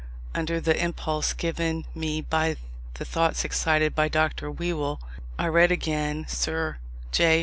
Under 0.33 0.59
the 0.59 0.75
impulse 0.83 1.31
given 1.31 1.85
me 1.93 2.21
by 2.21 2.55
the 2.95 3.05
thoughts 3.05 3.45
excited 3.45 3.93
by 3.93 4.07
Dr. 4.07 4.49
Whewell, 4.49 4.99
I 5.37 5.45
read 5.45 5.71
again 5.71 6.25
Sir 6.27 6.79
J. 7.11 7.39